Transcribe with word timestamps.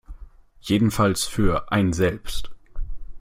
Jedenfalls 0.61 1.25
für 1.25 1.71
einen 1.71 1.93
selbst. 1.93 2.49